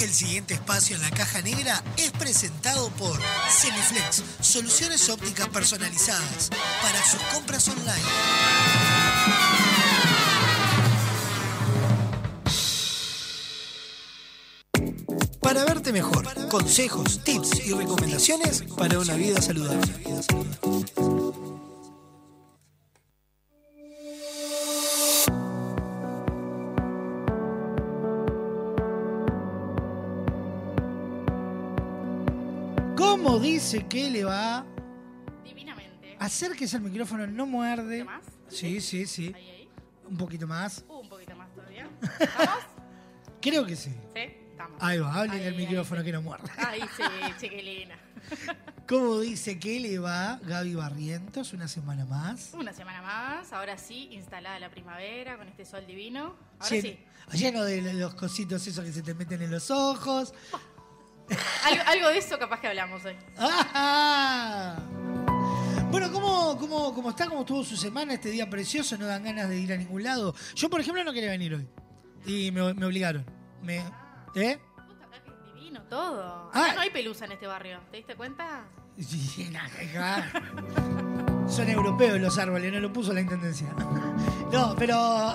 [0.00, 3.18] El siguiente espacio en la caja negra es presentado por
[3.50, 6.50] Semiflex, soluciones ópticas personalizadas
[6.82, 8.04] para sus compras online.
[15.40, 19.92] Para verte mejor, consejos, tips y recomendaciones para una vida saludable.
[33.68, 34.64] ¿Cómo dice que le va?
[35.44, 36.16] Divinamente.
[36.18, 38.00] Acérquese al micrófono, no muerde.
[38.00, 38.34] ¿Un poquito más?
[38.48, 39.30] Sí, sí, sí.
[39.36, 39.68] Ahí, ahí.
[40.08, 40.86] Un poquito más.
[40.88, 41.86] Uh, un poquito más todavía.
[42.38, 42.64] ¿Vamos?
[43.42, 43.90] Creo que sí.
[44.14, 44.20] ¿Sí?
[44.52, 44.82] Estamos.
[44.82, 46.06] Ahí va, hable en Ahí, el ahí, micrófono ahí.
[46.06, 46.50] que no muerde.
[46.56, 47.02] Ay, sí,
[47.40, 47.98] chiquilina.
[48.88, 52.52] ¿Cómo dice que le va Gaby Barrientos una semana más?
[52.54, 56.36] Una semana más, ahora sí, instalada la primavera con este sol divino.
[56.58, 56.82] Ahora Llen-
[57.32, 57.36] sí.
[57.36, 60.32] Lleno de los cositos esos que se te meten en los ojos.
[61.64, 63.16] Algo, algo de eso capaz que hablamos hoy.
[63.38, 64.76] ¡Ah!
[65.90, 67.26] Bueno, ¿cómo, cómo, cómo está?
[67.26, 68.14] ¿Cómo estuvo su semana?
[68.14, 70.34] Este día precioso, no dan ganas de ir a ningún lado.
[70.54, 71.68] Yo, por ejemplo, no quería venir hoy.
[72.26, 73.24] Y me, me obligaron.
[73.62, 73.78] Me,
[74.34, 74.58] ¿Eh?
[74.86, 76.50] Justo acá que es divino todo.
[76.52, 76.72] Ah.
[76.74, 78.64] No hay pelusa en este barrio, ¿te diste cuenta?
[78.98, 80.30] Sí, nada, hija.
[81.48, 83.68] Son europeos los árboles, no lo puso la intendencia.
[84.52, 85.34] No, pero.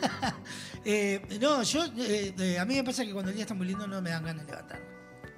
[0.84, 1.84] eh, no, yo.
[1.98, 4.10] eh, eh, a mí me pasa que cuando el día está muy lindo no me
[4.10, 4.84] dan ganas de levantarme.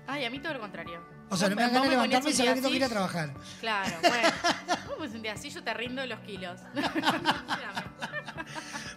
[0.07, 1.01] Ay, a mí todo lo contrario.
[1.29, 2.89] O sea, no me dan ganas de levantarme y saber que tengo que ir a
[2.89, 3.35] trabajar.
[3.61, 4.29] Claro, bueno.
[4.99, 6.61] Vos me día así, yo te rindo los kilos.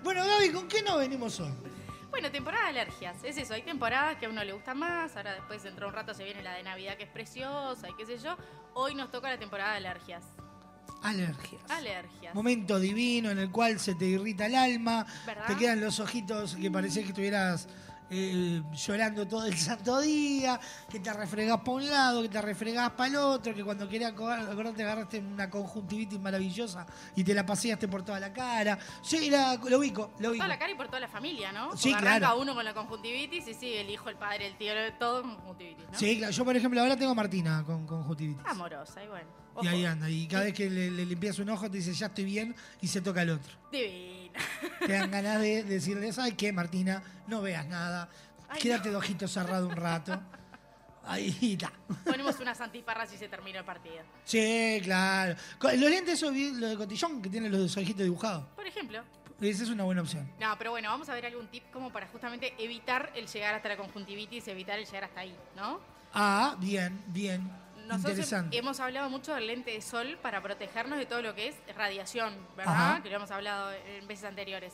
[0.03, 1.51] Bueno, Gaby, ¿con qué nos venimos hoy?
[2.09, 3.17] Bueno, temporada de alergias.
[3.23, 5.95] Es eso, hay temporadas que a uno le gusta más, ahora después dentro de un
[5.95, 8.37] rato se viene la de Navidad que es preciosa y qué sé yo.
[8.73, 10.23] Hoy nos toca la temporada de alergias.
[11.03, 11.61] Alergias.
[11.69, 12.33] Alergias.
[12.33, 15.47] Momento divino en el cual se te irrita el alma, ¿Verdad?
[15.47, 17.67] te quedan los ojitos que parecía que estuvieras
[18.11, 22.91] eh, llorando todo el santo día, que te refregás para un lado, que te refregás
[22.91, 27.45] para el otro, que cuando querías acordarte te agarraste una conjuntivitis maravillosa y te la
[27.45, 28.77] paseaste por toda la cara.
[29.01, 30.43] Sí, la- lo ubico, lo ubico.
[30.43, 31.75] Toda la cara y por toda la familia, ¿no?
[31.75, 32.39] Sí, Porque arranca claro.
[32.41, 35.85] uno con la conjuntivitis y sigue el hijo, el padre, el tío, todo con conjuntivitis,
[35.91, 35.97] ¿no?
[35.97, 36.33] Sí, claro.
[36.33, 38.43] Yo, por ejemplo, ahora tengo a Martina con conjuntivitis.
[38.45, 39.27] Amorosa, y bueno.
[39.61, 40.09] Y ahí anda.
[40.09, 42.87] Y cada vez que le, le limpias un ojo te dice, ya estoy bien, y
[42.87, 43.51] se toca el otro.
[43.71, 44.28] Divina.
[44.85, 47.01] Te dan ganas de decirle, ¿sabes qué, Martina?
[47.27, 48.09] No veas nada.
[48.49, 50.19] Ay, Quédate de ojito cerrado un rato.
[51.05, 51.71] Ahí está.
[52.05, 54.03] Ponemos unas antiparras y se termina el partido.
[54.25, 55.35] Sí, claro.
[55.61, 58.45] Los lentes esos, vi- lo de cotillón, que tienen los ojitos dibujados.
[58.55, 59.03] Por ejemplo.
[59.41, 60.29] Esa es una buena opción.
[60.39, 63.69] No, pero bueno, vamos a ver algún tip como para justamente evitar el llegar hasta
[63.69, 65.79] la conjuntivitis, evitar el llegar hasta ahí, ¿no?
[66.13, 67.49] Ah, bien, bien.
[67.89, 71.55] Nosotros hemos hablado mucho del lente de sol para protegernos de todo lo que es
[71.75, 72.91] radiación, ¿verdad?
[72.91, 73.03] Ajá.
[73.03, 74.73] Que lo hemos hablado en veces anteriores.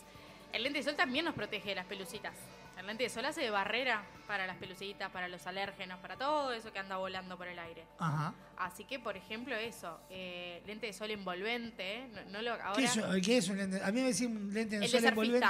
[0.52, 2.34] El lente de sol también nos protege de las pelucitas.
[2.78, 6.52] El lente de sol hace de barrera para las pelucitas, para los alérgenos, para todo
[6.52, 7.86] eso que anda volando por el aire.
[8.00, 8.34] Ajá.
[8.58, 12.76] Así que, por ejemplo, eso, eh, lente de sol envolvente, no, no lo, ahora...
[12.76, 13.82] ¿Qué, es, ¿Qué es un lente?
[13.82, 15.48] A mí me decía un lente de El sol de envolvente.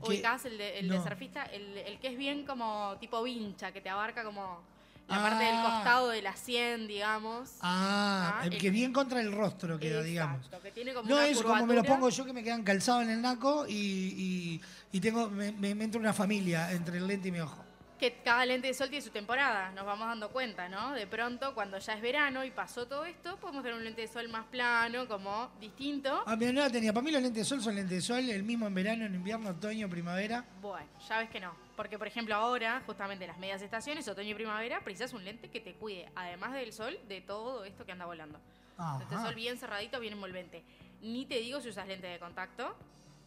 [0.00, 1.02] ubicás el de, el de no.
[1.02, 4.62] surfista, el, el que es bien como tipo vincha, que te abarca como
[5.08, 5.62] la parte del Ah.
[5.74, 7.50] costado de la sien, digamos.
[7.60, 10.46] Ah, Ah, el que bien contra el rostro queda, Exacto, digamos.
[10.62, 13.10] que tiene como No es como me lo pongo yo que me quedan calzados en
[13.10, 14.60] el naco y, y-
[14.92, 17.64] y tengo me, me, me entra una familia entre el lente y mi ojo.
[17.98, 20.92] Que cada lente de sol tiene su temporada, nos vamos dando cuenta, ¿no?
[20.92, 24.08] De pronto, cuando ya es verano y pasó todo esto, podemos tener un lente de
[24.08, 26.22] sol más plano, como distinto.
[26.26, 26.92] Ah, mira, no la tenía.
[26.92, 29.14] Para mí los lentes de sol son lentes de sol, el mismo en verano, en
[29.14, 30.44] invierno, otoño, primavera.
[30.60, 31.54] Bueno, ya ves que no.
[31.74, 35.60] Porque, por ejemplo, ahora, justamente las medias estaciones, otoño y primavera, precisas un lente que
[35.60, 38.38] te cuide, además del sol, de todo esto que anda volando.
[38.76, 38.98] Ajá.
[38.98, 40.62] Lente de sol bien cerradito, bien envolvente.
[41.00, 42.76] Ni te digo si usas lente de contacto,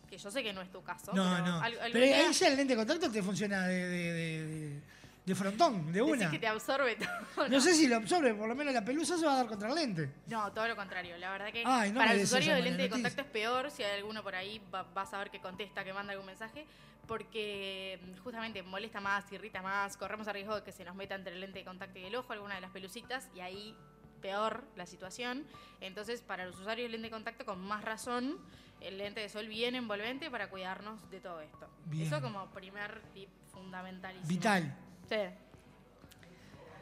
[0.09, 1.13] que yo sé que no es tu caso.
[1.13, 1.61] No, pero no.
[1.93, 4.81] Pero ahí ya el lente de contacto te funciona de, de, de- de-
[5.25, 6.31] de frontón, de decís una.
[6.31, 7.47] que te absorbe todo.
[7.49, 9.69] No sé si lo absorbe, por lo menos la pelusa se va a dar contra
[9.69, 10.09] el lente.
[10.25, 11.15] No, todo lo contrario.
[11.19, 12.89] La verdad que Ay, no para me los des usuarios esa de mala lente de
[12.89, 13.69] contacto es peor.
[13.69, 16.65] Si hay alguno por ahí, va- vas a ver que contesta, que manda algún mensaje.
[17.05, 19.97] Porque mm, justamente molesta más, irrita más.
[19.97, 22.15] Corremos el riesgo de que se nos meta entre el lente de contacto y el
[22.15, 23.27] ojo alguna de las pelucitas.
[23.35, 23.75] Y ahí
[24.19, 25.45] peor la situación.
[25.81, 28.37] Entonces, para los usuarios de lente de contacto, con más razón,
[28.81, 31.67] el lente de sol bien envolvente para cuidarnos de todo esto.
[31.85, 32.07] Bien.
[32.07, 34.27] Eso como primer tip fundamentalísimo.
[34.27, 34.75] Vital.
[35.07, 35.15] Sí.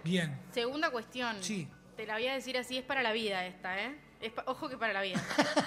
[0.03, 0.39] Bien.
[0.51, 1.41] Segunda cuestión.
[1.41, 1.67] Sí.
[1.95, 3.97] Te la voy a decir así, es para la vida esta, ¿eh?
[4.21, 5.21] Es ojo que para la vida.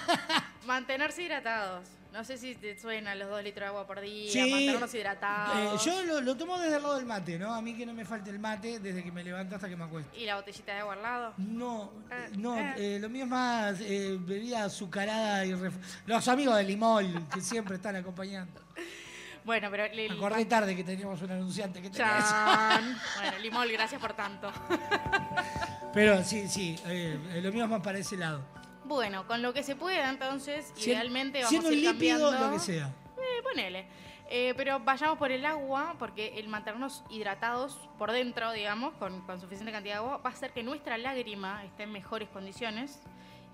[0.65, 1.87] Mantenerse hidratados.
[2.11, 4.39] No sé si te suenan los dos litros de agua por día, Sí.
[4.51, 5.85] mantenernos Eh, hidratados.
[5.85, 7.53] yo lo, lo tomo desde el lado del mate, ¿no?
[7.53, 9.85] A mí que no me falte el mate desde que me levanto hasta que me
[9.85, 10.17] acuesto.
[10.17, 11.33] Y la botellita de agua al lado.
[11.37, 12.73] No, Eh, no, eh.
[12.77, 17.75] eh, lo mío es más bebida azucarada y ref- los amigos de limón que siempre
[17.77, 18.59] están acompañando.
[19.45, 19.85] Bueno, pero...
[19.85, 22.79] el- acordé tarde que teníamos un anunciante que tenía.
[23.21, 24.51] Bueno, Limol, gracias por tanto.
[25.93, 28.41] Pero sí, sí, eh, lo mío es más para ese lado.
[28.95, 31.91] Bueno, con lo que se pueda, entonces, idealmente vamos Siendo a ir líquido,
[32.29, 32.47] cambiando.
[32.47, 32.87] lo que sea.
[33.17, 33.85] Eh, ponele.
[34.29, 39.41] Eh, pero vayamos por el agua, porque el mantenernos hidratados por dentro, digamos, con, con
[39.41, 43.01] suficiente cantidad de agua, va a hacer que nuestra lágrima esté en mejores condiciones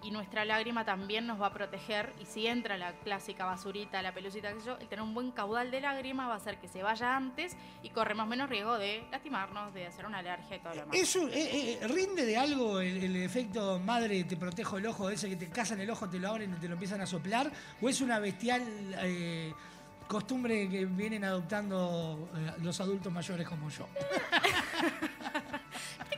[0.03, 2.13] y nuestra lágrima también nos va a proteger.
[2.19, 5.71] Y si entra la clásica basurita, la pelucita, que yo, el tener un buen caudal
[5.71, 9.73] de lágrima va a hacer que se vaya antes y corremos menos riesgo de lastimarnos,
[9.73, 10.97] de hacer una alergia y todo lo demás.
[10.97, 15.29] ¿Eso eh, eh, rinde de algo el, el efecto madre te protejo el ojo, ese
[15.29, 17.51] que te casan el ojo, te lo abren y te lo empiezan a soplar?
[17.81, 18.63] ¿O es una bestial
[19.01, 19.53] eh,
[20.07, 23.87] costumbre que vienen adoptando eh, los adultos mayores como yo?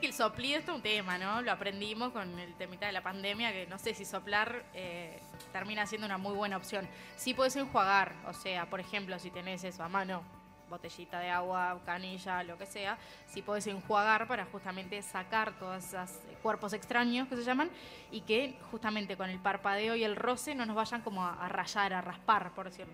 [0.10, 1.40] El soplido esto es un tema, ¿no?
[1.44, 5.20] Lo aprendimos con el temita de la pandemia, que no sé si soplar eh,
[5.54, 6.88] termina siendo una muy buena opción.
[7.16, 10.24] Sí puedes enjuagar, o sea, por ejemplo, si tenés eso a mano,
[10.68, 12.98] botellita de agua, canilla, lo que sea,
[13.28, 16.10] sí puedes enjuagar para justamente sacar todos esos
[16.42, 17.70] cuerpos extraños que se llaman
[18.10, 21.50] y que justamente con el parpadeo y el roce no nos vayan como a, a
[21.50, 22.94] rayar, a raspar, por decirlo.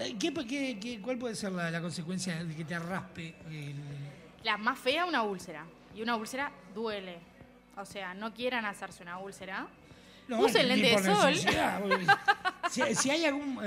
[0.00, 3.76] Eh, ¿qué, qué- qué- cuál puede ser la, la consecuencia de que te raspe el,
[4.42, 5.64] La más fea, una úlcera.
[5.96, 7.18] Y una úlcera duele.
[7.76, 9.66] O sea, no quieran hacerse una úlcera.
[10.28, 11.34] No, Usen lente de sol.
[12.70, 13.58] Si, si hay algún,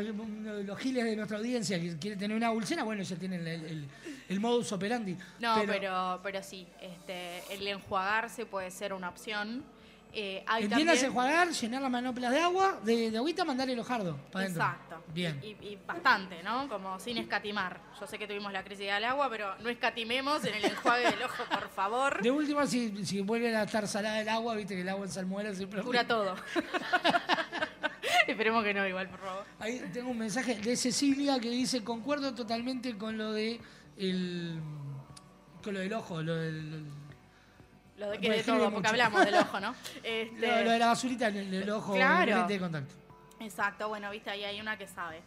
[0.65, 3.87] los giles de nuestra audiencia que quiere tener una úlcera, bueno, ya tienen el, el-
[4.27, 5.17] el modus operandi.
[5.39, 9.63] No, pero, pero, sí, este, el enjuagarse puede ser una opción.
[10.11, 13.79] Eh, hay Entiendas también- enjuagar, llenar las manoplas de agua, de, de agüita, mandarle el
[13.79, 14.63] ojardo para adentro.
[14.63, 15.03] Exacto.
[15.13, 15.39] Bien.
[15.43, 16.67] Y, y bastante, ¿no?
[16.67, 17.79] Como sin escatimar.
[17.99, 21.21] Yo sé que tuvimos la crisis del agua, pero no escatimemos en el enjuague del
[21.23, 22.21] ojo, por favor.
[22.23, 25.11] De última, si, si vuelve a estar salada el agua, viste que el agua en
[25.11, 25.81] salmuera siempre...
[25.83, 26.35] Cura todo.
[28.27, 29.43] Esperemos que no, igual, por favor.
[29.59, 33.59] Ahí tengo un mensaje de Cecilia que dice, concuerdo totalmente con lo de
[33.97, 34.59] el,
[35.63, 36.85] con lo del ojo, lo del...
[37.99, 39.75] Lo de que de todo, porque hablamos del ojo, ¿no?
[40.03, 42.41] Este, Lo, lo de la basurita en el, el ojo, Claro.
[42.41, 42.95] el de contacto.
[43.39, 45.21] Exacto, bueno, viste, ahí hay una que sabe.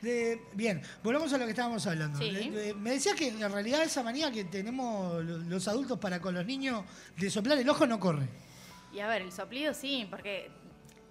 [0.00, 2.18] De- bien, volvamos a lo que estábamos hablando.
[2.18, 2.30] Sí.
[2.50, 6.34] De- me decías que en realidad esa manía que tenemos lo- los adultos para con
[6.34, 6.84] los niños
[7.18, 8.26] de soplar el ojo no corre.
[8.94, 10.50] Y a ver, el soplido sí, porque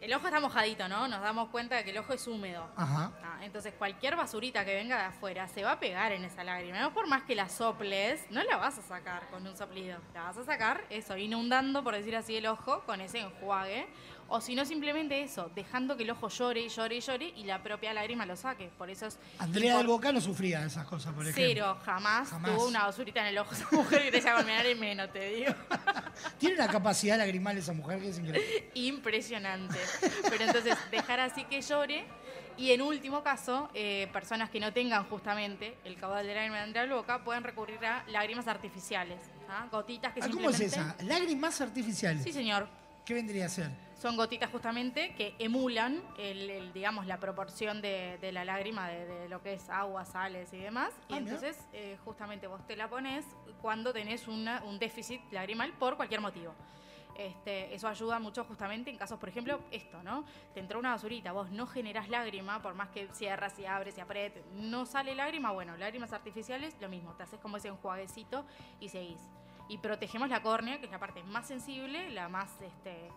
[0.01, 1.07] el ojo está mojadito, ¿no?
[1.07, 2.69] Nos damos cuenta de que el ojo es húmedo.
[2.75, 3.11] Ajá.
[3.23, 6.79] Ah, entonces cualquier basurita que venga de afuera se va a pegar en esa lágrima.
[6.79, 9.99] No por más que la soples, no la vas a sacar con un soplido.
[10.13, 13.87] La vas a sacar, eso, inundando, por decir así, el ojo con ese enjuague.
[14.31, 17.43] O si no, simplemente eso, dejando que el ojo llore y llore y llore y
[17.45, 18.69] la propia lágrima lo saque.
[18.77, 19.17] Por eso es...
[19.39, 21.43] Andrea del Boca no sufría de esas cosas, por ejemplo.
[21.47, 22.51] Cero, jamás, Jamás.
[22.51, 25.53] tuvo una basurita en el ojo esa mujer que te llama en menos, te digo.
[26.37, 28.69] Tiene una capacidad lagrimal esa mujer que es increíble.
[28.75, 29.79] Impresionante.
[30.29, 32.05] Pero entonces, dejar así que llore.
[32.57, 36.87] Y en último caso, eh, personas que no tengan justamente el caudal de lágrima de
[36.87, 39.17] la boca pueden recurrir a lágrimas artificiales.
[39.49, 39.67] ¿ah?
[39.71, 40.95] Gotitas que Ah, ¿Cómo es esa?
[41.03, 42.21] Lágrimas artificiales.
[42.23, 42.67] Sí, señor.
[43.05, 43.88] ¿Qué vendría a ser?
[43.99, 49.05] Son gotitas justamente que emulan, el, el, digamos, la proporción de, de la lágrima, de,
[49.05, 50.93] de lo que es agua, sales y demás.
[51.09, 53.25] Ah, entonces, eh, justamente vos te la pones
[53.61, 56.53] cuando tenés una- un déficit lagrimal por cualquier motivo.
[57.17, 60.23] Este, eso ayuda mucho justamente en casos, por ejemplo, esto, ¿no?
[60.53, 64.01] Te entró una basurita, vos no generás lágrima, por más que cierras y abres y
[64.01, 68.45] aprietes, no sale lágrima, bueno, lágrimas artificiales, lo mismo, te haces como ese enjuaguecito
[68.79, 69.19] y seguís.
[69.67, 73.09] Y protegemos la córnea, que es la parte más sensible, la más, este,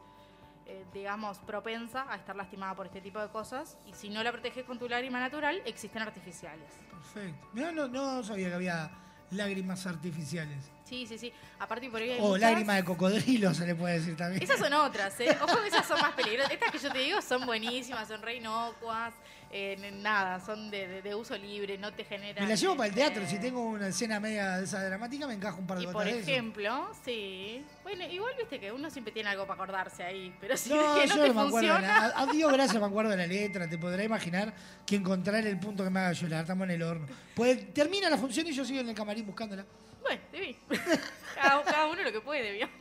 [0.67, 3.77] eh, digamos, propensa a estar lastimada por este tipo de cosas.
[3.87, 6.69] Y si no la proteges con tu lágrima natural, existen artificiales.
[6.91, 7.49] Perfecto.
[7.53, 8.91] Mirá, no, no sabía que había
[9.31, 10.71] lágrimas artificiales.
[10.93, 11.33] Sí, sí, sí.
[11.59, 14.43] Aparte por ahí hay O muchas- lágrima de cocodrilo se le puede decir también.
[14.43, 15.39] Esas son otras, ¿eh?
[15.41, 16.53] Ojo que esas son más peligrosas.
[16.53, 19.15] Estas que yo te digo son buenísimas, son re inocuas,
[19.51, 22.45] eh, n- nada, son de, de- de uso libre, no te generan...
[22.45, 23.23] Me la llevo para el teatro.
[23.23, 25.87] este, Si tengo una escena media de esa dramática, me encajo un par de Y
[25.87, 26.31] gotas por de eso.
[26.31, 27.65] ejemplo, sí.
[27.85, 31.03] Bueno, igual viste que uno siempre tiene algo para acordarse ahí, pero si No, es
[31.05, 31.57] que yo no te me acuerdo.
[31.69, 31.81] de funciona...
[32.09, 33.67] la- A, a Dios gracias me acuerdo de la letra.
[33.67, 34.53] Te podrá imaginar
[34.85, 36.43] que encontrar el punto que me haga llorar.
[36.43, 37.07] Estamos en el horno.
[37.35, 39.65] Pues termina la función y yo sigo en el camarín buscándola.
[40.03, 40.23] Bueno,
[41.35, 42.69] cada, cada uno lo que puede, ¿vio?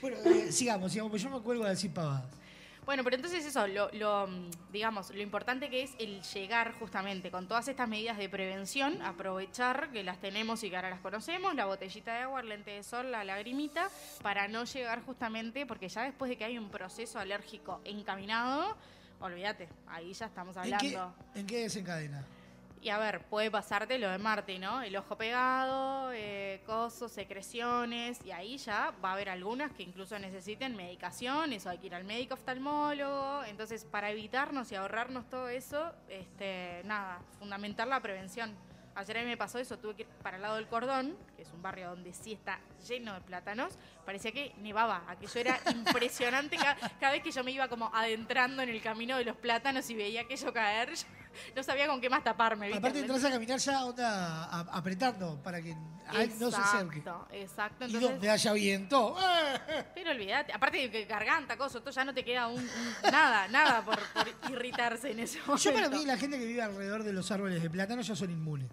[0.00, 2.24] Bueno, eh, sigamos, sigamos, pues yo me cuelgo de decir pavadas.
[2.84, 7.30] Bueno, pero entonces eso, lo, lo, mm, digamos, lo importante que es el llegar justamente
[7.30, 11.54] con todas estas medidas de prevención, aprovechar que las tenemos y que ahora las conocemos,
[11.54, 13.88] la botellita de agua, el lente de sol, la lagrimita,
[14.22, 18.76] para no llegar justamente, porque ya después de que hay un proceso alérgico encaminado,
[19.20, 21.14] olvídate, ahí ya estamos ¿En qué, hablando.
[21.36, 22.26] ¿En qué desencadena?
[22.82, 24.82] Y a ver, puede pasarte lo de Marty, ¿no?
[24.82, 30.18] El ojo pegado, eh, cosos, secreciones, y ahí ya va a haber algunas que incluso
[30.18, 33.44] necesiten medicación, eso hay que ir al médico oftalmólogo.
[33.44, 38.52] Entonces, para evitarnos y ahorrarnos todo eso, este, nada, fundamental la prevención.
[38.96, 41.42] Ayer a mí me pasó eso, tuve que ir para el lado del cordón, que
[41.42, 42.58] es un barrio donde sí está
[42.88, 47.52] lleno de plátanos, parecía que nevaba, aquello era impresionante, cada, cada vez que yo me
[47.52, 51.04] iba como adentrando en el camino de los plátanos y veía aquello caer, yo
[51.56, 52.66] no sabía con qué más taparme.
[52.66, 52.78] ¿viste?
[52.78, 55.74] Aparte entras a caminar ya onda a- apretando para que
[56.38, 56.98] no se acerque.
[56.98, 57.84] Exacto, exacto.
[57.84, 59.16] Y Entonces, donde haya viento.
[59.94, 63.48] pero olvídate, aparte de que garganta, cosa, todo ya no te queda un, un- nada,
[63.48, 65.56] nada por, por irritarse en ese momento.
[65.62, 68.30] Yo para mí la gente que vive alrededor de los árboles de plátano ya son
[68.30, 68.68] inmunes.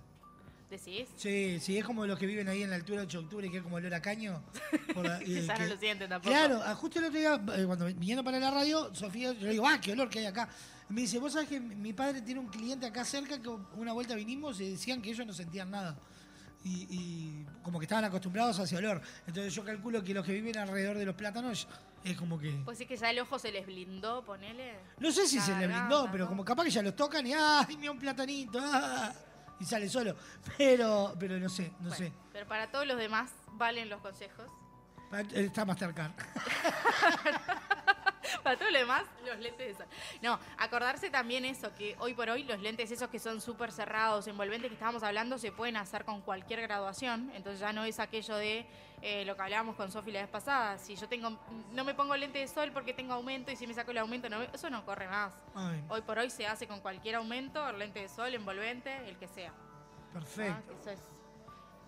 [0.69, 1.09] ¿Decís?
[1.15, 3.49] Sí, sí, es como los que viven ahí en la altura de 8 de octubre,
[3.51, 4.43] que es como olor a caño.
[4.93, 6.29] Por la- eh, no lo sienten tampoco.
[6.31, 9.51] Claro, ah, justo el otro día, eh, cuando viniendo para la radio, Sofía, yo le
[9.53, 10.47] digo, ah, qué olor que hay acá.
[10.89, 14.13] Me dice, vos sabés que mi padre tiene un cliente acá cerca que una vuelta
[14.15, 15.97] vinimos y decían que ellos no sentían nada.
[16.63, 19.01] Y, y como que estaban acostumbrados a ese olor.
[19.25, 21.67] Entonces yo calculo que los que viven alrededor de los plátanos
[22.03, 22.51] es como que...
[22.65, 24.73] Pues sí que ya el ojo se les blindó, ponele.
[24.99, 26.29] No sé si se le garganta, brindó, pero ¿no?
[26.29, 28.59] como capaz que ya los tocan y ¡ay, mira un platanito!
[28.61, 29.13] ah",
[29.59, 30.15] y sale solo.
[30.57, 32.11] Pero, pero no sé, no Bueno, sé.
[32.33, 34.45] Pero para todos los demás valen los consejos.
[35.33, 36.11] Está Mastercard.
[38.43, 39.87] Para todo lo demás, los lentes de sol.
[40.21, 44.27] No, acordarse también eso, que hoy por hoy los lentes esos que son súper cerrados,
[44.27, 47.31] envolventes que estábamos hablando, se pueden hacer con cualquier graduación.
[47.33, 48.65] Entonces ya no es aquello de
[49.01, 50.77] eh, lo que hablábamos con Sofi la vez pasada.
[50.77, 51.37] Si yo tengo,
[51.71, 54.29] no me pongo lente de sol porque tengo aumento y si me saco el aumento,
[54.29, 55.33] no, eso no corre más.
[55.55, 59.17] Ay, Hoy por hoy se hace con cualquier aumento, el lente de sol, envolvente, el
[59.17, 59.53] que sea.
[60.13, 60.19] ¿no?
[60.19, 60.73] perfecto.
[60.81, 60.99] Eso es,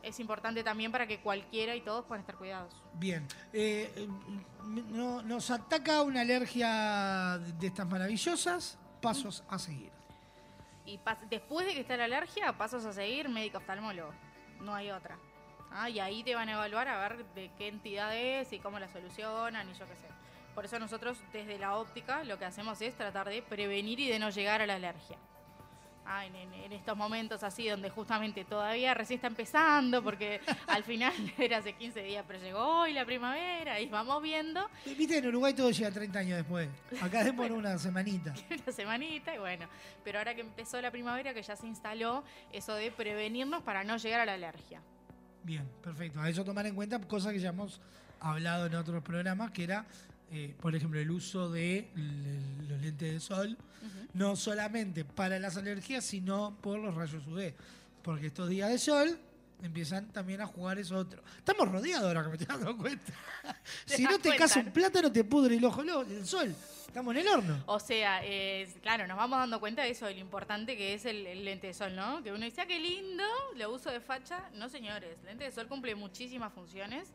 [0.03, 2.73] es importante también para que cualquiera y todos puedan estar cuidados.
[2.93, 3.27] Bien.
[3.53, 4.07] Eh, eh,
[4.63, 8.77] no- nos ataca una alergia de estas maravillosas.
[9.01, 9.91] Pasos a seguir.
[10.85, 14.11] Y pas- después de que está la alergia, pasos a seguir médico oftalmólogo.
[14.59, 15.17] No hay otra.
[15.71, 18.77] Ah, y ahí te van a evaluar a ver de qué entidad es y cómo
[18.79, 20.07] la solucionan y yo qué sé.
[20.53, 24.19] Por eso nosotros desde la óptica lo que hacemos es tratar de prevenir y de
[24.19, 25.17] no llegar a la alergia.
[26.05, 31.57] Ah, en, estos momentos así donde justamente todavía recién está empezando, porque al final era
[31.57, 35.69] hace 15 días, pero llegó hoy la primavera y vamos viendo Viste, en Uruguay todo
[35.69, 36.69] llega 30 años después.
[37.01, 38.33] Acá demora una semanita.
[38.63, 39.67] una semanita y bueno,
[40.03, 43.97] pero ahora que empezó la primavera que ya se instaló eso de prevenirnos para no
[43.97, 44.81] llegar a la alergia.
[45.43, 46.19] Bien, perfecto.
[46.19, 47.81] A eso tomar en cuenta cosas que ya hemos
[48.19, 49.85] hablado en otros programas, que era,
[50.31, 51.89] eh, por ejemplo, el uso de
[52.69, 53.57] los lentes de sol,
[54.13, 57.53] no solamente para las alergias, sino por los rayos UV.
[58.01, 59.19] Porque estos días de sol
[59.63, 61.21] empiezan también a jugar eso otro.
[61.37, 63.13] Estamos rodeados ahora que me estoy dando cuenta.
[63.85, 64.73] Si no te cuenta, casa un ¿no?
[64.73, 66.55] plátano, te pudre el ojo el sol.
[66.87, 67.63] Estamos en el horno.
[67.67, 71.05] O sea, es- claro, nos vamos dando cuenta de eso, de lo importante que es
[71.05, 72.21] el, el lente de sol, ¿no?
[72.23, 73.23] Que uno dice, ah, qué lindo,
[73.55, 74.49] lo uso de facha.
[74.55, 77.09] No, señores, el lente de sol cumple muchísimas funciones.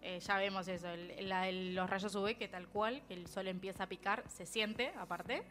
[0.00, 3.26] Eh, ya vemos eso, el- la- el- los rayos UV, que tal cual, que el
[3.26, 5.42] sol empieza a picar, se siente aparte.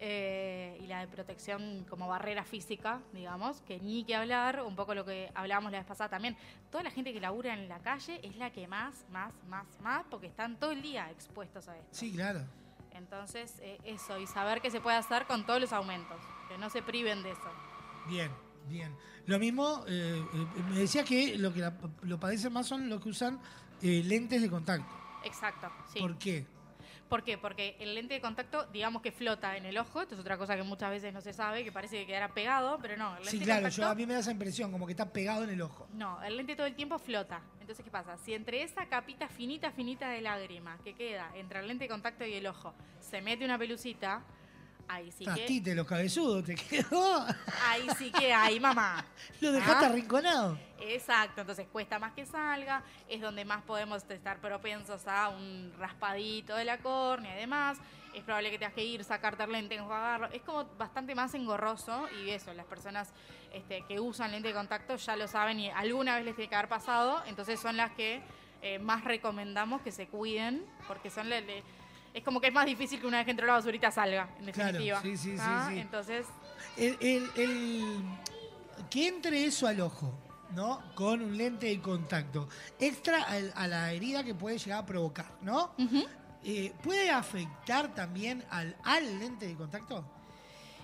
[0.00, 4.94] Eh, y la de protección como barrera física, digamos, que ni que hablar, un poco
[4.96, 6.36] lo que hablábamos la vez pasada también.
[6.72, 10.04] Toda la gente que labura en la calle es la que más, más, más, más,
[10.10, 11.88] porque están todo el día expuestos a esto.
[11.92, 12.40] Sí, claro.
[12.94, 16.18] Entonces, eh, eso, y saber qué se puede hacer con todos los aumentos,
[16.48, 17.50] que no se priven de eso.
[18.08, 18.30] Bien,
[18.68, 18.96] bien.
[19.26, 20.20] Lo mismo, eh,
[20.70, 23.38] me decía que lo que la- lo padecen más son los que usan
[23.82, 24.94] eh, lentes de contacto.
[25.24, 26.00] Exacto, sí.
[26.00, 26.46] ¿Por qué?
[27.08, 27.36] ¿Por qué?
[27.36, 30.56] Porque el lente de contacto, digamos que flota en el ojo, esto es otra cosa
[30.56, 33.30] que muchas veces no se sabe, que parece que quedará pegado, pero no, el lente
[33.30, 33.82] Sí, de claro, contacto...
[33.82, 35.86] yo, a mí me da esa impresión, como que está pegado en el ojo.
[35.92, 37.42] No, el lente todo el tiempo flota.
[37.60, 38.16] Entonces, ¿qué pasa?
[38.16, 42.24] Si entre esa capita finita, finita de lágrima que queda entre el lente de contacto
[42.24, 44.22] y el ojo se mete una pelucita,
[44.88, 45.30] ahí sí que...
[45.30, 47.26] Tastite, los cabezudos, te quedó.
[47.68, 49.04] Ahí sí que hay, mamá.
[49.40, 49.88] Lo dejaste Ah.
[49.88, 50.58] arrinconado.
[50.80, 56.56] Exacto, entonces cuesta más que salga, es donde más podemos estar propensos a un raspadito
[56.56, 57.78] de la córnea y demás.
[58.14, 60.26] Es probable que tengas que ir, sacarte el lente, enjuagarlo.
[60.32, 63.10] Es como bastante más engorroso y eso, las personas
[63.52, 66.56] este, que usan lente de contacto ya lo saben y alguna vez les tiene que
[66.56, 68.20] haber pasado, entonces son las que
[68.60, 71.62] eh, más recomendamos que se cuiden porque son le- le-
[72.14, 74.46] es como que es más difícil que una vez que entró la basurita salga, en
[74.46, 75.00] definitiva.
[75.02, 75.78] sí, sí, sí, Ah, sí.
[75.78, 76.26] Entonces,
[76.76, 78.02] El, el- el-
[78.90, 80.12] que entre eso al ojo,
[80.54, 80.82] ¿no?
[80.94, 82.48] Con un lente de contacto.
[82.78, 85.74] Extra al- a, la herida que puede llegar a provocar, ¿no?
[86.44, 90.04] Eh, ¿Puede afectar también al, al lente de contacto?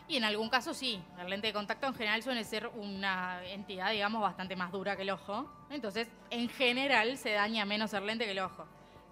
[0.06, 3.90] Y en algún caso sí, el lente de contacto en general suele ser una entidad,
[3.90, 5.50] digamos, bastante más dura que el ojo.
[5.68, 8.66] Entonces, en general se daña menos el lente que el ojo.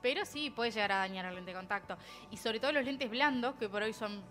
[0.06, 1.98] Pero sí puede llegar a dañar el lente de contacto.
[2.30, 4.22] Y sobre todo los lentes blandos, que por hoy son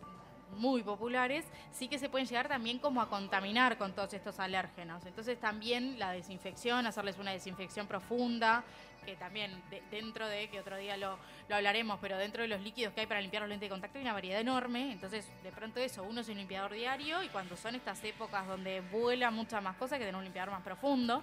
[0.55, 5.05] muy populares, sí que se pueden llegar también como a contaminar con todos estos alérgenos.
[5.05, 8.63] Entonces también la desinfección, hacerles una desinfección profunda,
[9.05, 11.17] que también dentro de, que otro día lo,
[11.49, 13.97] lo, hablaremos, pero dentro de los líquidos que hay para limpiar los lentes de contacto
[13.97, 17.57] hay una variedad enorme, entonces de pronto eso, uno es un limpiador diario y cuando
[17.57, 21.21] son estas épocas donde vuela muchas más cosas que tener un limpiador más profundo,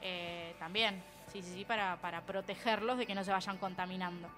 [0.00, 4.28] eh, también, sí, sí, sí, para, para protegerlos de que no se vayan contaminando.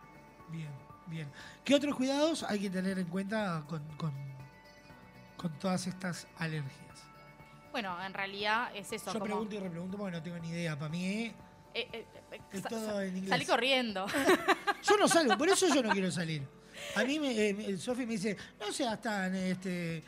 [0.49, 0.71] Bien,
[1.07, 1.29] bien.
[1.65, 4.13] ¿Qué otros cuidados hay que tener en cuenta con, con,
[5.59, 7.05] todas estas alergias?
[7.73, 9.13] Bueno, en realidad es eso.
[9.13, 10.79] Yo pregunto y repregunto porque no tengo ni idea.
[10.79, 11.33] Para mí
[11.75, 12.07] eh, eh,
[12.53, 13.31] es todo en inglés.
[13.31, 14.07] Salí corriendo.
[14.83, 16.47] yo no salgo, por eso yo no quiero salir.
[16.95, 20.05] A mí, me, eh, Sofi me dice, no seas tan este,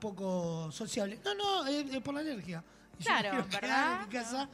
[0.00, 1.20] poco sociable.
[1.24, 2.62] No, no, es por la alergia.
[3.02, 4.02] claro, ¿verdad?
[4.02, 4.48] en mi casa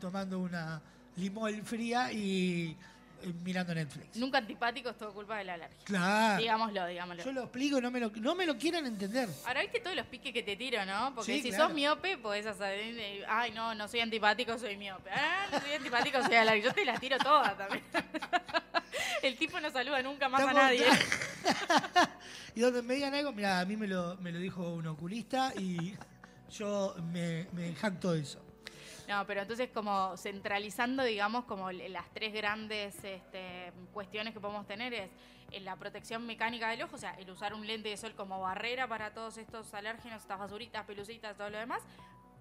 [0.00, 0.80] tomando una
[1.16, 2.76] limón fría y
[3.22, 4.16] eh, mirando Netflix.
[4.16, 5.78] Nunca antipático es todo culpa de la alergia.
[5.84, 6.40] Claro.
[6.40, 7.24] Digámoslo, digámoslo.
[7.24, 9.28] Yo lo explico no me lo, no me lo quieren entender.
[9.46, 11.14] Ahora viste todos los piques que te tiro, ¿no?
[11.14, 12.78] Porque si sos miope, podés hacer.
[12.80, 15.10] Eh, ay, no, no soy antipático, soy miope.
[15.10, 16.68] Ah, no soy antipático, soy alérgico.
[16.68, 17.84] Yo te las tiro todas también.
[19.22, 20.84] El tipo no saluda nunca más a nadie.
[22.56, 25.52] y donde me digan algo, mira, a mí me lo, me lo dijo un oculista
[25.56, 25.94] y
[26.50, 28.42] yo me, me jacto de eso.
[29.08, 34.94] No, pero entonces como centralizando, digamos, como las tres grandes este, cuestiones que podemos tener
[34.94, 35.10] es
[35.50, 38.40] en la protección mecánica del ojo, o sea, el usar un lente de sol como
[38.40, 41.82] barrera para todos estos alérgenos, estas basuritas, pelucitas, todo lo demás,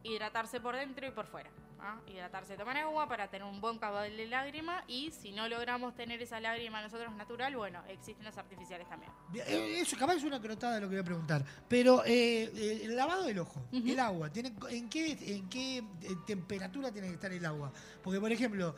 [0.03, 1.49] hidratarse por dentro y por fuera.
[1.81, 1.99] ¿Ah?
[2.07, 6.21] Hidratarse, tomar agua para tener un buen cabal de lágrima y si no logramos tener
[6.21, 9.11] esa lágrima nosotros natural, bueno, existen las artificiales también.
[9.33, 11.43] Eh, eso capaz es una crotada de lo que voy a preguntar.
[11.67, 15.83] Pero eh, eh, el lavado del ojo, el agua, ¿tiene, ¿en qué, en qué
[16.25, 17.71] temperatura tiene que estar el agua?
[18.03, 18.75] Porque, por ejemplo,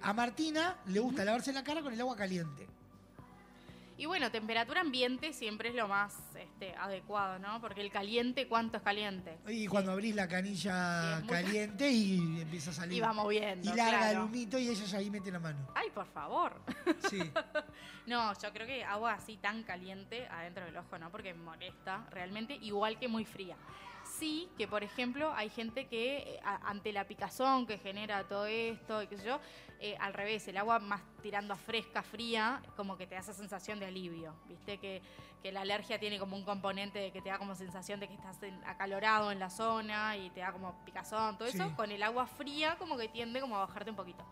[0.00, 2.66] a Martina le gusta lavarse la cara con el agua caliente.
[4.02, 7.60] Y bueno, temperatura ambiente siempre es lo más este, adecuado, ¿no?
[7.60, 9.38] Porque el caliente, ¿cuánto es caliente?
[9.46, 12.98] Y cuando abrís la canilla caliente y empieza a salir.
[12.98, 13.72] Y va moviendo.
[13.72, 15.68] Y larga el humito y ella ya ahí mete la mano.
[15.76, 16.60] Ay, por favor.
[17.08, 17.20] Sí.
[18.08, 21.08] no, yo creo que agua así tan caliente adentro del ojo, ¿no?
[21.12, 23.56] Porque molesta realmente, igual que muy fría
[24.22, 29.02] sí que, por ejemplo, hay gente que eh, ante la picazón que genera todo esto
[29.02, 29.40] y qué sé yo,
[29.80, 33.32] eh, al revés, el agua más tirando a fresca, fría, como que te da esa
[33.32, 34.78] sensación de alivio, ¿viste?
[34.78, 35.02] Que,
[35.50, 38.38] la alergia tiene como un componente de que te da como sensación de que estás
[38.64, 42.76] acalorado en la zona y te da como picazón, todo eso, con el agua fría
[42.78, 44.24] como que tiende como a bajarte un poquito.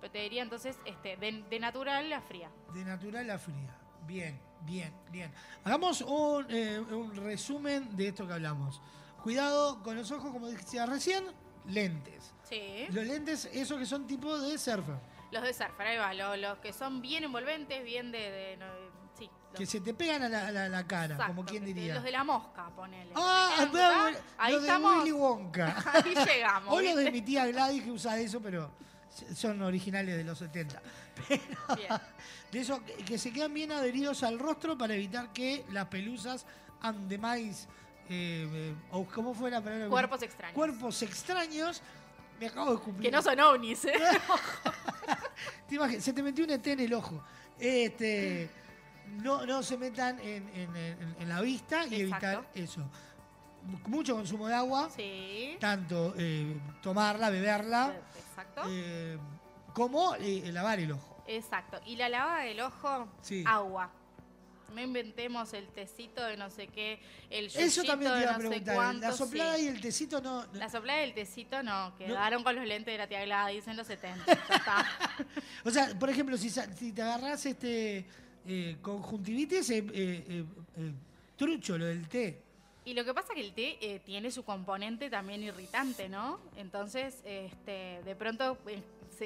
[0.00, 2.50] Pero te diría entonces, este, de, natural a fría.
[2.74, 3.78] De natural a fría.
[4.04, 5.32] Bien, bien, bien.
[5.62, 8.82] Hagamos un, eh, un resumen de esto que hablamos.
[9.22, 11.24] Cuidado con los ojos, como decía recién,
[11.66, 12.32] lentes.
[12.48, 12.86] Sí.
[12.90, 14.96] Los lentes, esos que son tipo de surfer.
[15.30, 16.36] Los de surfer, ahí va.
[16.36, 18.58] Los, que son bien envolventes, bien de.
[19.18, 19.30] sí.
[19.54, 21.94] Que se te pegan a la, cara, como quien diría.
[21.94, 23.12] Los de la mosca, ponele.
[23.14, 24.92] Ah, ahí los estamos.
[24.92, 25.76] de Willy Wonka.
[25.92, 26.74] Ahí llegamos.
[26.74, 28.70] o los de mi tía Gladys que usa eso, pero
[29.34, 30.82] son originales de los 70.
[31.28, 31.42] Pero
[32.52, 36.46] de esos que, se quedan bien adheridos al rostro para evitar que las pelusas
[36.80, 37.66] andemáis eh,
[38.08, 39.88] eh, o ¿cómo fue la palabra?
[39.88, 40.54] Cuerpos extraños.
[40.54, 41.82] Cuerpos extraños.
[42.40, 43.10] Me acabo de cumplir.
[43.10, 43.94] Que no son ovnis, ¿eh?
[45.68, 47.22] te se te metió un ET en el ojo.
[47.58, 48.50] Este,
[49.22, 52.82] no, no se metan en, la vista y evitar eso.
[53.86, 54.90] Mucho consumo de agua.
[54.90, 55.56] Sí.
[55.60, 57.94] Tanto eh, tomarla, beberla.
[58.16, 58.62] Exacto.
[59.72, 61.22] como lavar el ojo.
[61.28, 61.80] Exacto.
[61.86, 63.08] Y la lavada del ojo,
[63.46, 63.90] agua
[64.72, 68.94] no inventemos el tecito de no sé qué, el Eso también te iba a preguntar.
[68.96, 72.66] la soplada y el tecito no, La soplada y el tecito no, quedaron con los
[72.66, 74.24] lentes de la tía Gladys en los 70.
[75.64, 78.06] o sea, por ejemplo, si, si te agarras este
[78.46, 80.44] eh, conjuntivitis, eh, eh,
[81.36, 82.42] trucho lo del té.
[82.84, 86.40] Y lo que pasa es que el té tiene su componente también irritante, ¿no?
[86.56, 88.58] Entonces, este, de pronto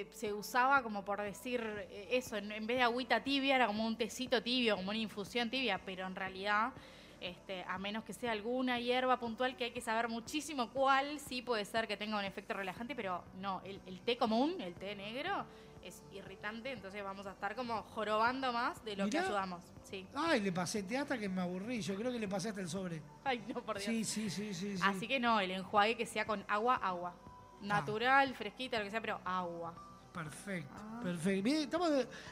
[0.04, 3.96] se, usaba como por decir eh, eso, en, vez de agüita tibia era como un
[3.96, 6.72] tecito tibio, como una infusión tibia, pero en realidad,
[7.20, 11.42] este, a menos que sea alguna hierba puntual que hay que saber muchísimo cuál, sí
[11.42, 15.46] puede ser que tenga un efecto relajante, pero no, el, té común, el té negro,
[15.82, 19.62] es irritante, entonces vamos a estar como jorobando más de lo que ayudamos.
[19.84, 20.04] Sí.
[20.14, 21.80] Ay, le pasé té hasta que me aburrí.
[21.80, 23.00] Yo creo que le pasé hasta el sobre.
[23.22, 23.86] Ay, no, por Dios.
[23.86, 24.74] Sí, sí, sí, sí.
[24.82, 27.14] Así que no, el enjuague que sea con agua, agua.
[27.60, 29.74] Natural, fresquita, lo que sea, pero agua.
[30.16, 31.00] Perfecto, ah.
[31.02, 31.48] perfecto.
[31.50, 31.90] estamos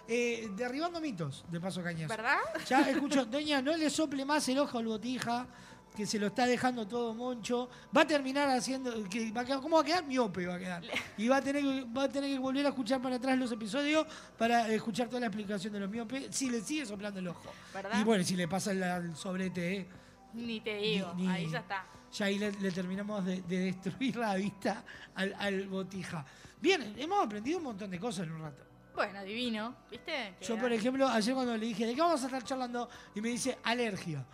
[0.08, 2.08] eh, derribando mitos de Paso Cañas.
[2.08, 2.38] ¿Verdad?
[2.66, 5.46] Ya escucho, doña, no le sople más el ojo al botija.
[5.94, 7.68] que se lo está dejando todo moncho.
[7.96, 8.90] Va a terminar haciendo.
[9.08, 10.04] Que va a quedar- ¿Cómo va a quedar?
[10.04, 10.82] Miope va a quedar.
[11.18, 13.52] Y va a, tener que, va a tener que volver a escuchar para atrás los
[13.52, 14.04] episodios
[14.36, 16.34] para escuchar toda la explicación de los miopes.
[16.34, 17.52] Si le sigue soplando el ojo.
[17.72, 18.00] ¿Verdad?
[18.00, 19.88] Y bueno, si le pasa el, el sobrete, eh,
[20.32, 21.86] Ni te digo, Ni- ni- ahí ya está.
[22.14, 26.24] Ya ahí le, le terminamos de, de destruir la vista al, al botija.
[26.60, 28.64] Bien, hemos aprendido un montón de cosas en un rato.
[28.94, 30.34] Bueno, divino, ¿viste?
[30.40, 32.88] Yo, por ejemplo, ayer cuando le dije, ¿de qué vamos a estar charlando?
[33.14, 34.24] Y me dice, alergia.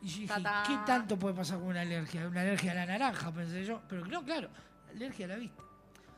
[0.00, 0.34] Y yo dije.
[0.66, 2.26] ¿qué tanto puede pasar con una alergia?
[2.26, 3.82] Una alergia a la naranja, pensé yo.
[3.86, 4.48] Pero no, claro,
[4.88, 5.62] alergia a la vista.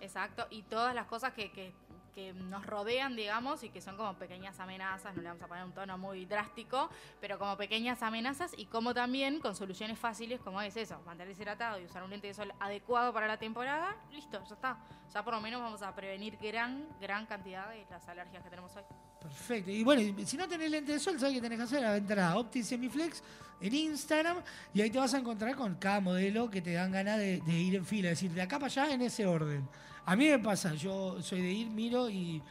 [0.00, 1.72] Exacto, y todas las cosas que, que,
[2.20, 5.64] que nos rodean, digamos, y que son como pequeñas amenazas, no le vamos a poner
[5.64, 10.60] un tono muy drástico, pero como pequeñas amenazas y como también con soluciones fáciles, como
[10.60, 14.42] es eso, mantenerse hidratado y usar un lente de sol adecuado para la temporada, listo,
[14.44, 14.78] ya está.
[15.12, 18.76] Ya por lo menos vamos a prevenir gran, gran cantidad de las alergias que tenemos
[18.76, 18.84] hoy.
[19.20, 19.70] Perfecto.
[19.70, 21.84] Y bueno, si no tenés lente de sol, ¿sabes qué tenés que hacer?
[21.84, 23.22] Entrar a Opti Semiflex
[23.60, 24.38] en Instagram
[24.72, 27.52] y ahí te vas a encontrar con cada modelo que te dan ganas de, de
[27.52, 28.10] ir en fila.
[28.10, 29.68] Es decir, de acá para allá en ese orden.
[30.06, 32.42] A mí me pasa, yo soy de ir, miro y,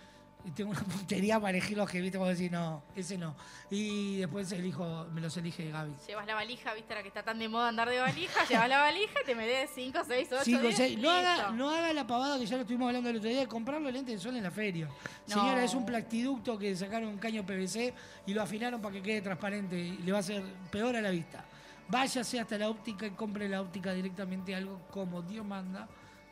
[0.45, 3.36] y tengo una puntería para elegir los que viste, como decir, no, ese no.
[3.69, 5.93] Y después elijo, me los elige Gaby.
[6.08, 8.80] Llevas la valija, viste, ahora que está tan de moda andar de valija, llevas la
[8.80, 10.99] valija y te metes 5, 6, 8, 5, 10, 6.
[10.99, 13.47] No haga, no haga la pavada que ya lo estuvimos hablando el otro día de
[13.47, 14.88] comprar los lentes de sol en la feria.
[15.28, 15.36] No.
[15.36, 17.93] Señora, es un plastiducto que sacaron un caño PVC
[18.25, 21.10] y lo afinaron para que quede transparente y le va a hacer peor a la
[21.10, 21.43] vista.
[21.89, 25.88] Váyase hasta la óptica y compre la óptica directamente algo como Dios manda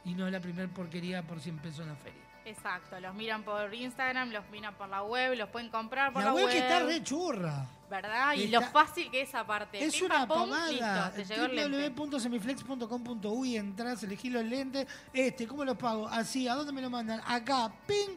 [0.05, 2.26] y no la primer porquería por 100 pesos en la feria.
[2.47, 6.29] Exacto, los miran por Instagram, los miran por la web, los pueden comprar por La
[6.29, 7.65] la, web que está re churra.
[7.89, 8.33] ¿Verdad?
[8.35, 9.83] Y Está- lo fácil que es aparte.
[9.83, 11.37] Es Pim, una pam, lente.
[11.37, 14.87] www.semiflex.com.uy entras, elegís los lentes.
[15.13, 16.07] Este, ¿cómo los pago?
[16.07, 17.21] Así, ¿a dónde me lo mandan?
[17.25, 18.15] Acá, ping,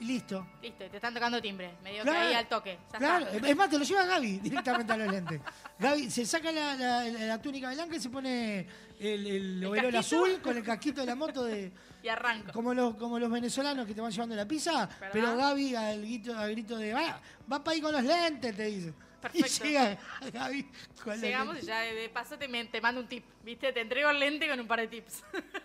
[0.00, 0.46] y listo.
[0.62, 1.74] Listo, y te están tocando timbre.
[1.82, 2.78] Medio Claro, que ahí al toque.
[2.92, 3.48] Ya Claro, está.
[3.48, 5.40] es más, te lo lleva Gaby directamente a los lentes.
[5.78, 8.66] Gaby se saca la, la- la túnica blanca y se pone
[8.98, 9.26] el,
[9.62, 9.98] el casquito?
[9.98, 11.70] azul con el casquito de la moto de.
[12.02, 12.50] Y arranco.
[12.52, 16.34] Como los, como los venezolanos que te van llevando la pizza, pero Gaby al grito,
[16.34, 17.20] al grito de va,
[17.52, 18.94] va para ahí con los lentes, te dice.
[19.20, 19.66] Perfecto.
[19.66, 19.98] Y llega
[20.32, 20.70] Gaby
[21.04, 23.22] con Llegamos y ya de, paso te, te mando un tip.
[23.44, 23.70] ¿Viste?
[23.74, 25.22] Te entrego el lente con un par de tips.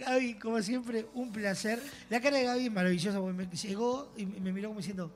[0.00, 1.80] Gaby, como siempre, un placer.
[2.08, 5.12] La cara de Gaby es maravillosa porque me llegó y me miró como diciendo,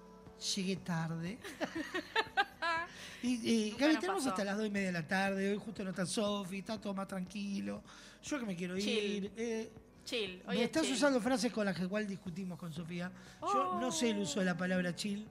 [0.54, 1.38] llegué tarde.
[3.22, 4.30] y y, Gaby, tenemos pasó.
[4.30, 5.50] hasta las 2 y media de la tarde.
[5.50, 7.82] Hoy justo no está Sofi, está todo más tranquilo.
[8.22, 9.24] Yo que me quiero Chill.
[9.24, 9.32] ir.
[9.36, 9.72] eh,
[10.04, 10.42] Chill.
[10.46, 10.94] Hoy me es estás chill.
[10.94, 13.10] usando frases con las que igual discutimos con Sofía.
[13.40, 15.26] Yo no sé el uso de la palabra chill.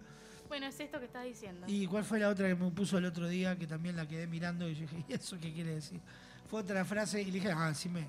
[0.48, 1.66] Bueno, es esto que estás diciendo.
[1.68, 4.28] ¿Y cuál fue la otra que me puso el otro día que también la quedé
[4.28, 6.00] mirando y yo dije, ¿y eso qué quiere decir?
[6.48, 8.08] Fue otra frase y le dije, ah, sí me.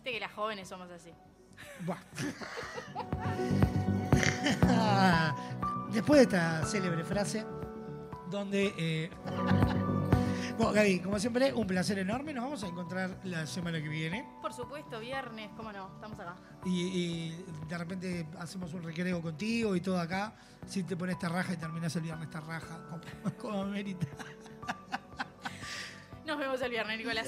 [0.00, 1.12] Viste que las jóvenes somos así.
[1.84, 1.98] Buah.
[5.92, 7.44] Después de esta célebre frase,
[8.30, 8.72] donde...
[8.78, 9.10] eh,
[10.56, 12.32] Bueno, Gaby, como siempre, un placer enorme.
[12.32, 14.26] Nos vamos a encontrar la semana que viene.
[14.40, 16.34] Por supuesto, viernes, cómo no, estamos acá.
[16.64, 20.32] Y, y de repente hacemos un recreo contigo y todo acá.
[20.66, 24.06] Si te pones esta raja y terminas el viernes esta raja, como, como amerita.
[26.30, 27.26] Nos vemos el viernes, Nicolás.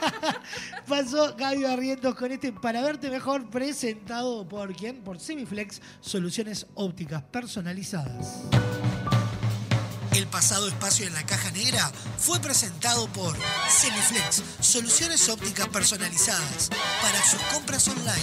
[0.88, 5.04] Pasó Gaby Barrientos con este Para Verte Mejor presentado por quién?
[5.04, 8.44] Por Semiflex, soluciones ópticas personalizadas.
[10.14, 13.36] El pasado espacio en la caja negra fue presentado por
[13.68, 16.70] Semiflex, soluciones ópticas personalizadas
[17.02, 18.22] para sus compras online.